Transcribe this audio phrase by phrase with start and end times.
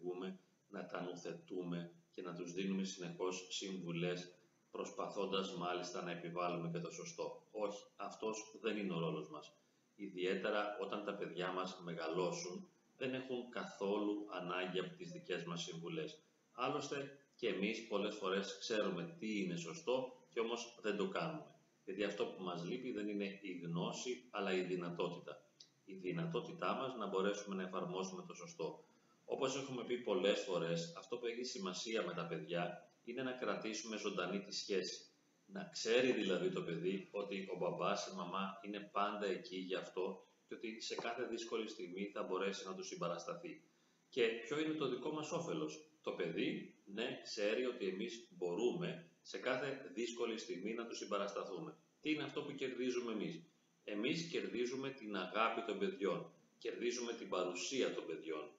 [0.00, 0.38] τα καθοδηγούμε,
[0.68, 4.34] να τα νουθετούμε και να τους δίνουμε συνεχώς συμβουλές
[4.70, 7.46] προσπαθώντας μάλιστα να επιβάλλουμε και το σωστό.
[7.50, 9.52] Όχι, αυτός δεν είναι ο ρόλος μας.
[9.96, 16.22] Ιδιαίτερα όταν τα παιδιά μας μεγαλώσουν, δεν έχουν καθόλου ανάγκη από τις δικές μας συμβουλές.
[16.52, 21.46] Άλλωστε και εμείς πολλές φορές ξέρουμε τι είναι σωστό και όμως δεν το κάνουμε.
[21.84, 25.44] Γιατί αυτό που μας λείπει δεν είναι η γνώση, αλλά η δυνατότητα.
[25.84, 28.84] Η δυνατότητά μας να μπορέσουμε να εφαρμόσουμε το σωστό.
[29.32, 33.96] Όπως έχουμε πει πολλές φορές, αυτό που έχει σημασία με τα παιδιά είναι να κρατήσουμε
[33.96, 35.04] ζωντανή τη σχέση.
[35.46, 40.26] Να ξέρει δηλαδή το παιδί ότι ο μπαμπάς, η μαμά είναι πάντα εκεί για αυτό
[40.46, 43.62] και ότι σε κάθε δύσκολη στιγμή θα μπορέσει να τους συμπαρασταθεί.
[44.08, 49.38] Και ποιο είναι το δικό μας όφελος; Το παιδί, ναι, ξέρει ότι εμείς μπορούμε σε
[49.38, 51.76] κάθε δύσκολη στιγμή να τους συμπαρασταθούμε.
[52.00, 53.42] Τι είναι αυτό που κερδίζουμε εμείς;
[53.84, 58.50] Εμείς κερδίζουμε την αγάπη των παιδιών, κερδίζουμε την παρουσία των παιδιών,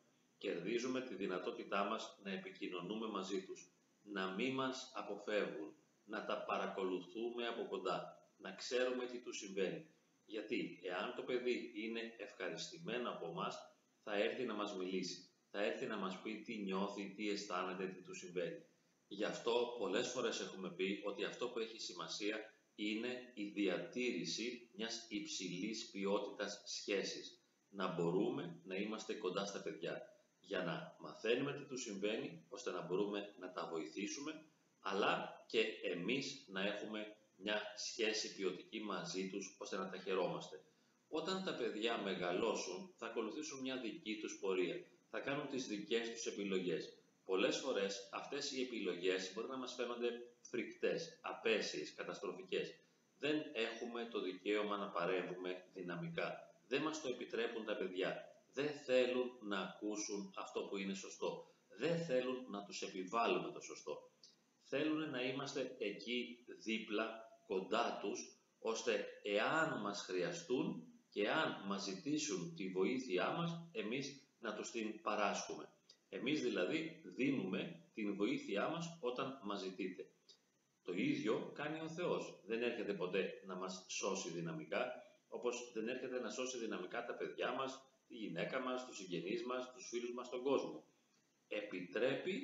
[0.41, 7.47] κερδίζουμε τη δυνατότητά μας να επικοινωνούμε μαζί τους, να μην μας αποφεύγουν, να τα παρακολουθούμε
[7.47, 7.97] από κοντά,
[8.37, 9.85] να ξέρουμε τι τους συμβαίνει.
[10.25, 13.55] Γιατί εάν το παιδί είναι ευχαριστημένο από μας,
[14.03, 18.01] θα έρθει να μας μιλήσει, θα έρθει να μας πει τι νιώθει, τι αισθάνεται, τι
[18.01, 18.65] του συμβαίνει.
[19.07, 22.37] Γι' αυτό πολλές φορές έχουμε πει ότι αυτό που έχει σημασία
[22.75, 27.35] είναι η διατήρηση μιας υψηλής ποιότητας σχέσης.
[27.69, 32.81] Να μπορούμε να είμαστε κοντά στα παιδιά για να μαθαίνουμε τι τους συμβαίνει, ώστε να
[32.81, 34.43] μπορούμε να τα βοηθήσουμε,
[34.81, 40.61] αλλά και εμείς να έχουμε μια σχέση ποιοτική μαζί τους, ώστε να τα χαιρόμαστε.
[41.09, 44.75] Όταν τα παιδιά μεγαλώσουν, θα ακολουθήσουν μια δική τους πορεία.
[45.09, 46.93] Θα κάνουν τις δικές τους επιλογές.
[47.25, 50.09] Πολλές φορές αυτές οι επιλογές μπορεί να μας φαίνονται
[50.41, 52.75] φρικτές, απέσιες, καταστροφικές.
[53.19, 56.53] Δεν έχουμε το δικαίωμα να παρέμβουμε δυναμικά.
[56.67, 58.30] Δεν μας το επιτρέπουν τα παιδιά.
[58.53, 61.51] Δεν θέλουν να ακούσουν αυτό που είναι σωστό.
[61.77, 64.11] Δεν θέλουν να τους επιβάλλουμε το σωστό.
[64.63, 68.19] Θέλουν να είμαστε εκεί δίπλα, κοντά τους,
[68.59, 75.01] ώστε εάν μας χρειαστούν και αν μας ζητήσουν τη βοήθειά μας, εμείς να τους την
[75.01, 75.73] παράσχουμε.
[76.09, 80.11] Εμείς δηλαδή δίνουμε την βοήθειά μας όταν μας ζητείτε.
[80.83, 82.41] Το ίδιο κάνει ο Θεός.
[82.45, 84.91] Δεν έρχεται ποτέ να μας σώσει δυναμικά,
[85.27, 89.71] όπως δεν έρχεται να σώσει δυναμικά τα παιδιά μας, τη γυναίκα μας, τους συγγενείς μας,
[89.73, 90.83] τους φίλους μας, τον κόσμο.
[91.47, 92.35] Επιτρέπει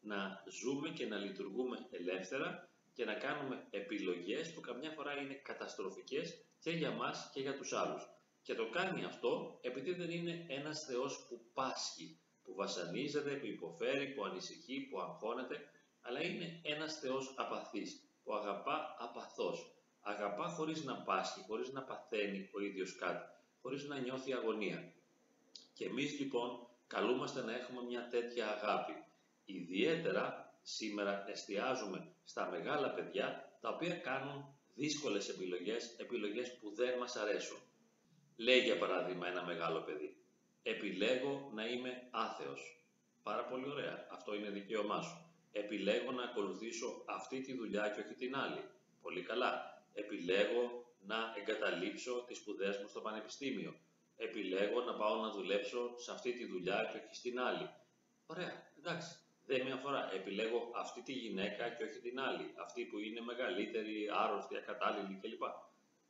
[0.00, 0.18] να
[0.60, 6.70] ζούμε και να λειτουργούμε ελεύθερα και να κάνουμε επιλογές που καμιά φορά είναι καταστροφικές και
[6.70, 8.02] για μας και για τους άλλους.
[8.42, 14.14] Και το κάνει αυτό επειδή δεν είναι ένας Θεός που πάσχει, που βασανίζεται, που υποφέρει,
[14.14, 15.56] που ανησυχεί, που αγχώνεται,
[16.00, 19.70] αλλά είναι ένας Θεός απαθής, που αγαπά απαθώς.
[20.00, 23.24] Αγαπά χωρίς να πάσχει, χωρίς να παθαίνει ο ίδιος κάτι,
[23.62, 24.94] χωρίς να νιώθει αγωνία.
[25.76, 28.92] Και εμείς λοιπόν καλούμαστε να έχουμε μια τέτοια αγάπη.
[29.44, 30.24] Ιδιαίτερα
[30.62, 34.44] σήμερα εστιάζουμε στα μεγάλα παιδιά τα οποία κάνουν
[34.74, 37.58] δύσκολες επιλογές, επιλογές που δεν μας αρέσουν.
[38.36, 40.16] Λέει για παράδειγμα ένα μεγάλο παιδί,
[40.62, 42.86] επιλέγω να είμαι άθεος.
[43.22, 45.30] Πάρα πολύ ωραία, αυτό είναι δικαίωμά σου.
[45.52, 48.60] Επιλέγω να ακολουθήσω αυτή τη δουλειά και όχι την άλλη.
[49.02, 49.82] Πολύ καλά.
[49.92, 53.74] Επιλέγω να εγκαταλείψω τις σπουδές μου στο πανεπιστήμιο.
[54.16, 57.70] Επιλέγω να πάω να δουλέψω σε αυτή τη δουλειά και όχι στην άλλη.
[58.26, 59.18] Ωραία, εντάξει.
[59.46, 60.12] Δεν με αφορά.
[60.14, 62.54] Επιλέγω αυτή τη γυναίκα και όχι την άλλη.
[62.56, 65.42] Αυτή που είναι μεγαλύτερη, άρρωστη, ακατάλληλη κλπ.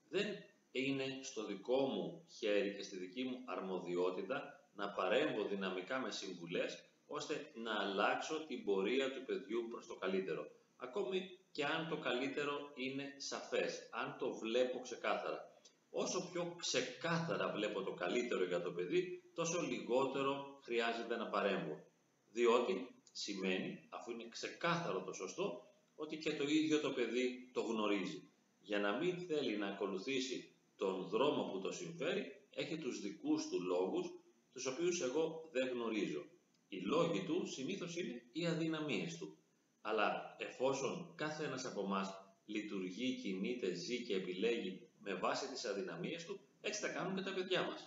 [0.08, 0.26] Δεν
[0.70, 6.84] είναι στο δικό μου χέρι και στη δική μου αρμοδιότητα να παρέμβω δυναμικά με συμβουλές
[7.06, 10.50] ώστε να αλλάξω την πορεία του παιδιού προς το καλύτερο.
[10.76, 15.55] Ακόμη και αν το καλύτερο είναι σαφές, αν το βλέπω ξεκάθαρα.
[15.90, 21.84] Όσο πιο ξεκάθαρα βλέπω το καλύτερο για το παιδί, τόσο λιγότερο χρειάζεται να παρέμβω.
[22.32, 25.62] Διότι σημαίνει, αφού είναι ξεκάθαρο το σωστό,
[25.94, 28.30] ότι και το ίδιο το παιδί το γνωρίζει.
[28.60, 33.62] Για να μην θέλει να ακολουθήσει τον δρόμο που το συμφέρει, έχει τους δικούς του
[33.62, 34.06] λόγους,
[34.52, 36.24] τους οποίους εγώ δεν γνωρίζω.
[36.68, 39.36] Οι λόγοι του συνήθως είναι οι αδυναμίες του.
[39.80, 46.24] Αλλά εφόσον κάθε ένας από εμά λειτουργεί, κινείται, ζει και επιλέγει με βάση τις αδυναμίες
[46.24, 47.80] του, έτσι θα κάνουν και τα παιδιά μας.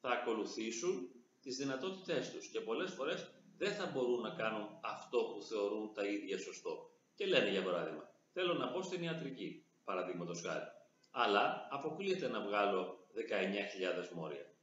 [0.00, 0.94] Θα ακολουθήσουν
[1.42, 6.04] τις δυνατότητές τους και πολλές φορές δεν θα μπορούν να κάνουν αυτό που θεωρούν τα
[6.06, 6.90] ίδια σωστό.
[7.14, 10.76] Και λένε για παράδειγμα, θέλω να πω στην ιατρική, παραδείγματος χάρη
[11.10, 14.54] αλλά αποκλείεται να βγάλω 19.000 μόρια.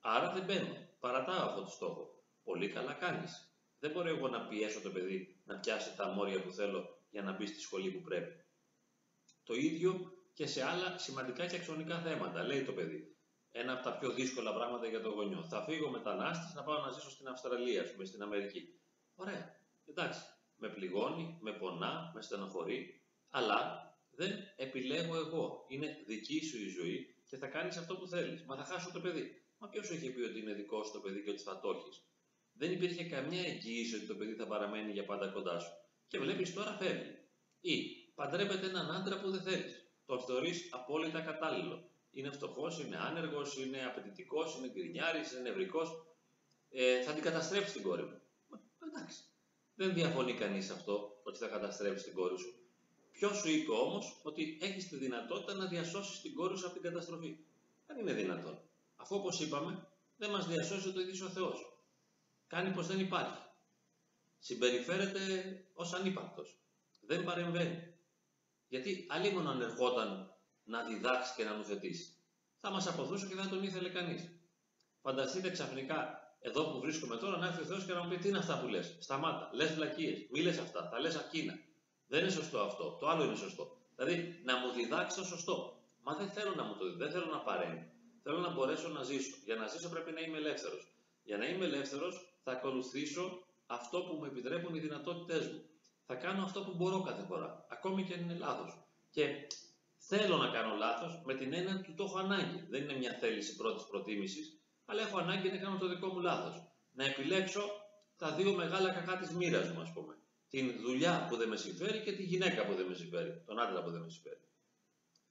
[0.00, 2.22] Άρα δεν μπαίνω, παρατάω αυτό το στόχο.
[2.44, 3.48] Πολύ καλά κάνεις.
[3.78, 7.32] Δεν μπορώ εγώ να πιέσω το παιδί να πιάσει τα μόρια που θέλω για να
[7.32, 8.44] μπει στη σχολή που πρέπει.
[9.44, 13.16] Το ίδιο και σε άλλα σημαντικά και αξιονικά θέματα, λέει το παιδί.
[13.50, 15.42] ένα από τα πιο δύσκολα πράγματα για το γονιό.
[15.42, 18.80] Θα φύγω μετανάστης να πάω να ζήσω στην Αυστραλία, ας πούμε, στην Αμερική.
[19.14, 19.60] Ωραία.
[19.86, 20.20] Εντάξει.
[20.56, 23.58] Με πληγώνει, με πονά, με στενοχωρεί, αλλά
[24.10, 25.64] δεν επιλέγω εγώ.
[25.68, 28.44] Είναι δική σου η ζωή και θα κάνεις αυτό που θέλεις.
[28.44, 29.44] Μα θα χάσω το παιδί.
[29.58, 32.08] Μα ποιος είχε πει ότι είναι δικό σου το παιδί και ότι θα το έχεις;
[32.52, 35.70] Δεν υπήρχε καμιά εγγύηση ότι το παιδί θα παραμένει για πάντα κοντά σου.
[36.06, 37.18] Και βλέπεις τώρα φεύγει.
[37.60, 37.74] Ή
[38.14, 39.83] παντρεύεται έναν άντρα που δεν θέλεις.
[40.06, 41.88] Τον θεωρεί απόλυτα κατάλληλο.
[42.12, 46.06] Είναι φτωχός, είναι άνεργος, είναι απαιτητικός, είναι γκρινιάρης, είναι νευρικός.
[46.70, 48.20] Ε, θα την καταστρέψει την κόρη μου.
[48.86, 49.22] εντάξει.
[49.74, 52.54] Δεν διαφωνεί κανείς αυτό ότι θα καταστρέψει την κόρη σου.
[53.12, 56.82] Ποιο σου είπε όμως ότι έχεις τη δυνατότητα να διασώσεις την κόρη σου από την
[56.82, 57.38] καταστροφή;
[57.86, 58.60] Δεν είναι δυνατόν.
[58.96, 59.86] Αφού όπως είπαμε,
[60.16, 61.78] δεν μας διασώσει το ίδιο ο Θεός.
[62.46, 63.42] Κάνει πως δεν υπάρχει.
[64.38, 65.20] Συμπεριφέρεται
[65.74, 66.58] ως ανύπαρκτος.
[67.00, 67.93] Δεν παρεμβαίνει.
[68.74, 70.08] Γιατί αλλήμον αν ερχόταν
[70.64, 72.06] να διδάξει και να νουθετήσει.
[72.60, 74.22] Θα μας αποδούσε και δεν τον ήθελε κανείς.
[75.02, 75.98] Φανταστείτε ξαφνικά
[76.40, 78.60] εδώ που βρίσκομαι τώρα να έρθει ο Θεός και να μου πει τι είναι αυτά
[78.60, 81.54] που λες; Σταμάτα, λες βλακίες, μη λες αυτά, θα λες ακίνα.
[82.06, 82.96] Δεν είναι σωστό αυτό.
[83.00, 83.76] Το άλλο είναι σωστό.
[83.96, 85.56] Δηλαδή να μου διδάξει το σωστό.
[86.02, 87.92] Μα δεν θέλω να μου το δει, δεν θέλω να παρέμβει.
[88.22, 89.36] Θέλω να μπορέσω να ζήσω.
[89.44, 90.82] Για να ζήσω πρέπει να είμαι ελεύθερος.
[91.22, 95.62] Για να είμαι ελεύθερος θα ακολουθήσω αυτό που μου επιτρέπουν οι δυνατότητές μου.
[96.06, 98.84] Θα κάνω αυτό που μπορώ κάθε φορά, ακόμη και αν είναι λάθος.
[99.10, 99.46] Και
[99.98, 102.66] θέλω να κάνω λάθος με την έννοια του το έχω ανάγκη.
[102.68, 106.62] Δεν είναι μια θέληση πρώτης προτίμησης, αλλά έχω ανάγκη να κάνω το δικό μου λάθος.
[106.92, 107.62] Να επιλέξω
[108.16, 110.14] τα δύο μεγάλα κακά της μοίρας μου, ας πούμε
[110.54, 113.82] την δουλειά που δεν με συμφέρει και τη γυναίκα που δεν με συμφέρει, τον άντρα
[113.82, 114.40] που δεν με συμφέρει.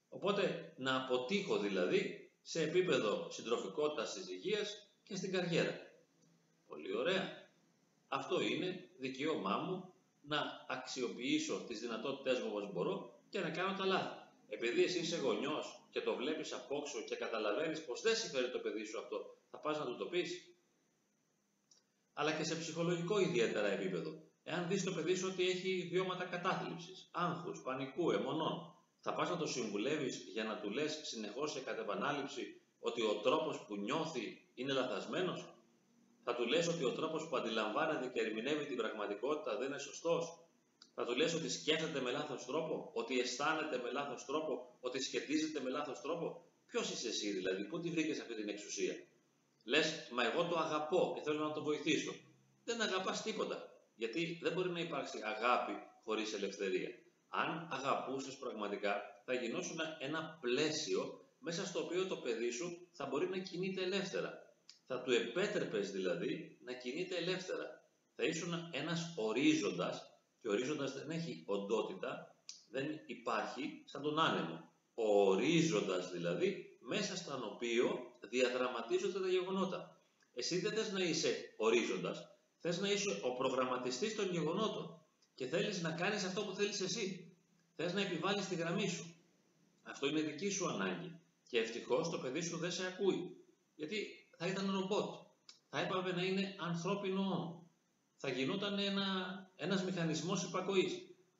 [0.08, 5.80] Οπότε να αποτύχω δηλαδή σε επίπεδο συντροφικότητας της υγείας και στην καριέρα.
[6.66, 7.48] Πολύ ωραία.
[8.08, 9.93] Αυτό είναι δικαίωμά μου
[10.26, 14.18] να αξιοποιήσω τις δυνατότητές μου όπως μπορώ και να κάνω τα λάθη.
[14.48, 18.84] Επειδή εσύ είσαι γονιός και το βλέπεις απόξω και καταλαβαίνεις πως δεν συμφέρει το παιδί
[18.84, 20.30] σου αυτό, θα πας να του το πεις.
[22.12, 24.22] Αλλά και σε ψυχολογικό ιδιαίτερα επίπεδο.
[24.42, 29.36] Εάν δεις το παιδί σου ότι έχει βιώματα κατάθλιψης, άγχους, πανικού, αιμονών, θα πας να
[29.36, 34.50] το συμβουλεύεις για να του λες συνεχώς και κατ' επανάληψη ότι ο τρόπος που νιώθει
[34.54, 35.53] είναι λαθασμένος;
[36.24, 40.38] Θα του λες ότι ο τρόπος που αντιλαμβάνεται και ερμηνεύει την πραγματικότητα δεν είναι σωστός;
[40.94, 45.60] Θα του λες ότι σκέφτεται με λάθος τρόπο, ότι αισθάνεται με λάθος τρόπο, ότι σχετίζεται
[45.60, 48.94] με λάθος τρόπο; Ποιος είσαι εσύ δηλαδή, πού τη βρήκες αυτή την εξουσία;
[49.64, 52.14] Λες, μα εγώ το αγαπώ και θέλω να το βοηθήσω.
[52.64, 53.68] Δεν αγαπάς τίποτα.
[53.96, 55.72] Γιατί δεν μπορεί να υπάρξει αγάπη
[56.04, 56.88] χωρίς ελευθερία.
[57.28, 63.28] Αν αγαπούσες πραγματικά, θα γινώσουν ένα πλαίσιο μέσα στο οποίο το παιδί σου θα μπορεί
[63.28, 64.53] να κινείται ελεύθερα.
[64.86, 67.82] Θα του επέτρεπες δηλαδή να κινείται ελεύθερα.
[68.14, 70.02] Θα ήσουν ένας ορίζοντας
[70.40, 72.36] και ο ορίζοντας δεν έχει οντότητα,
[72.68, 74.72] δεν υπάρχει σαν τον άνεμο.
[74.94, 80.02] Ο ορίζοντας δηλαδή μέσα στον οποίο διαδραματίζονται τα γεγονότα.
[80.34, 82.34] Εσύ δεν θες να είσαι ορίζοντας,
[82.66, 85.00] Θες να είσαι ο προγραμματιστής των γεγονότων
[85.34, 87.36] και θέλεις να κάνεις αυτό που θέλεις εσύ.
[87.76, 89.14] Θες να επιβάλλεις τη γραμμή σου.
[89.82, 91.20] Αυτό είναι δική σου ανάγκη.
[91.48, 93.36] Και ευτυχώς το παιδί σου δεν σε ακούει.
[93.74, 95.14] Γιατί θα ήταν ρομπότ.
[95.70, 97.68] Θα έπρεπε να είναι ανθρώπινο όν.
[98.16, 99.06] Θα γινόταν ένα,
[99.56, 100.92] ένας μηχανισμός υπακοής.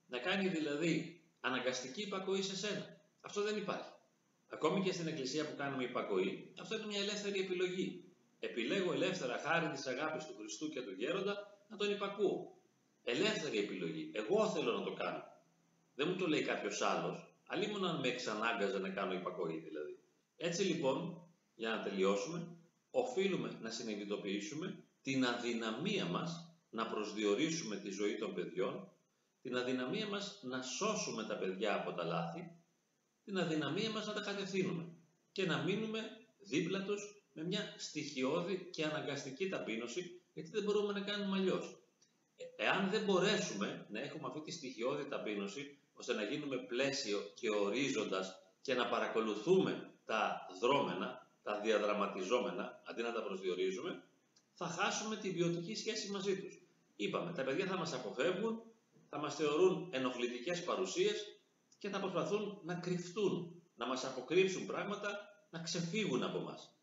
[0.07, 3.01] Να κάνει δηλαδή αναγκαστική υπακοή σε σένα.
[3.21, 3.91] Αυτό δεν υπάρχει.
[4.49, 8.05] Ακόμη και στην εκκλησία που κάνουμε υπακοή, αυτό είναι μια ελεύθερη επιλογή
[8.45, 11.35] επιλέγω ελεύθερα χάρη της αγάπης του Χριστού και του Γέροντα
[11.69, 12.57] να τον υπακούω.
[13.05, 14.11] Ελεύθερη επιλογή.
[14.15, 15.23] Εγώ θέλω να το κάνω.
[15.95, 19.99] Δεν μου το λέει κάποιος άλλος, αλλήμον αν με εξανάγκαζε να κάνω υπακοή δηλαδή.
[20.37, 22.54] Έτσι λοιπόν, για να τελειώσουμε,
[22.97, 28.89] οφείλουμε να συνειδητοποιήσουμε την αδυναμία μας να προσδιορίσουμε τη ζωή των παιδιών,
[29.43, 32.51] την αδυναμία μας να σώσουμε τα παιδιά από τα λάθη,
[33.25, 34.85] την αδυναμία μας να τα κατευθύνουμε
[35.33, 36.01] και να μείνουμε
[36.39, 41.79] δίπλα τους με μια στοιχειώδη και αναγκαστική ταπείνωση, γιατί δεν μπορούμε να κάνουμε αλλιώς.
[42.37, 47.51] Ε, εάν δεν μπορέσουμε να έχουμε αυτή τη στοιχειώδη ταπείνωση, ώστε να γίνουμε πλαίσιο και
[47.51, 54.03] ορίζοντας και να παρακολουθούμε τα δρόμενα, τα διαδραματιζόμενα, αντί να τα προσδιορίζουμε,
[54.55, 56.59] θα χάσουμε την ποιοτική σχέση μαζί τους.
[56.97, 58.63] Είπαμε, τα παιδιά θα μας αποφεύγουν,
[59.09, 61.39] θα μας θεωρούν ενοχλητικές παρουσίες
[61.79, 65.19] και θα προσπαθούν να κρυφτούν, να μας αποκρύψουν πράγματα,
[65.51, 66.79] να ξεφύγουν από μας.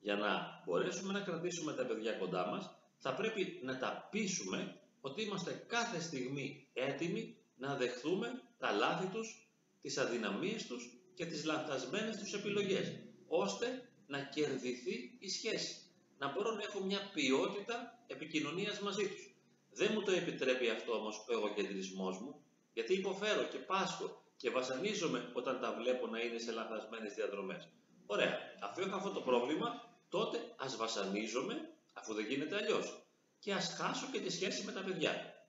[0.00, 5.22] Για να μπορέσουμε να κρατήσουμε τα παιδιά κοντά μας, θα πρέπει να τα πείσουμε ότι
[5.22, 9.48] είμαστε κάθε στιγμή έτοιμοι να δεχθούμε τα λάθη τους,
[9.80, 12.92] τις αδυναμίες τους και τις λανθασμένες τους επιλογές,
[13.28, 15.76] ώστε να κερδιθεί η σχέση.
[16.18, 19.34] Να μπορώ να έχω μια ποιότητα επικοινωνίας μαζί τους.
[19.72, 25.30] Δεν μου το επιτρέπει αυτό όμως ο εγωκεντρισμός μου, γιατί υποφέρω και πάσχω και βασανίζομαι
[25.32, 27.68] όταν τα βλέπω να είναι σε λανθασμένες διαδρομές.
[28.06, 28.38] Ωραία.
[28.60, 29.68] αφού έχω αυτό το πρόβλημα,
[30.08, 33.02] τότε ας βασανίζομαι, αφού δεν γίνεται αλλιώς.
[33.38, 35.44] Και ας χάσω και τη σχέση με τα παιδιά.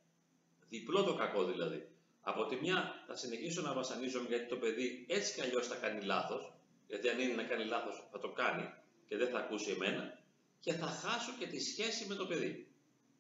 [0.69, 1.89] Διπλό το κακό δηλαδή.
[2.21, 6.01] Από τη μια θα συνεχίσω να βασανίζομαι γιατί το παιδί έτσι κι αλλιώς θα κάνει
[6.03, 6.53] λάθος,
[6.91, 8.73] γιατί αν είναι να κάνει λάθος θα το κάνει
[9.07, 10.19] και δεν θα ακούσει εμένα
[10.59, 12.67] και θα χάσω και τη σχέση με το παιδί.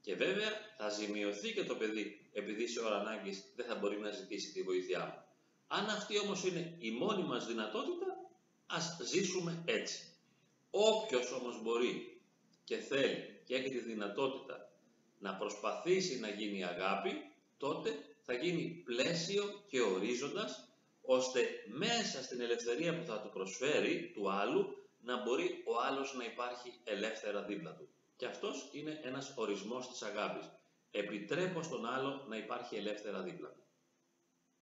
[0.01, 4.11] Και βέβαια θα ζημιωθεί και το παιδί επειδή σε ώρα ανάγκης δεν θα μπορεί να
[4.11, 5.23] ζητήσει τη βοήθειά μου.
[5.67, 8.05] Αν αυτή όμως είναι η μόνη μας δυνατότητα,
[8.65, 9.99] ας ζήσουμε έτσι.
[10.69, 12.21] Όποιος όμως μπορεί
[12.63, 14.71] και θέλει και έχει τη δυνατότητα
[15.19, 17.11] να προσπαθήσει να γίνει αγάπη,
[17.57, 17.89] τότε
[18.21, 20.70] θα γίνει πλαίσιο και ορίζοντας,
[21.01, 24.65] ώστε μέσα στην ελευθερία που θα του προσφέρει του άλλου,
[24.99, 27.89] να μπορεί ο άλλος να υπάρχει ελεύθερα δίπλα του.
[28.15, 30.51] Και αυτός είναι ένας ορισμός της αγάπης.
[30.91, 33.60] Επιτρέπω στον άλλο να υπάρχει ελεύθερα δίπλα μου.